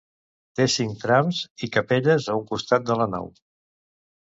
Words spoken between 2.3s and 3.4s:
a un costat de la nau.